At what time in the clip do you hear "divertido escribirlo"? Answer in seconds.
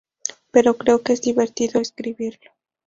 1.21-2.49